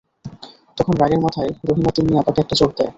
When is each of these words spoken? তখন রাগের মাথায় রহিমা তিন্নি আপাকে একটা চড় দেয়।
তখন 0.77 0.93
রাগের 1.01 1.21
মাথায় 1.21 1.51
রহিমা 1.67 1.91
তিন্নি 1.95 2.13
আপাকে 2.17 2.39
একটা 2.41 2.55
চড় 2.59 2.73
দেয়। 2.77 2.89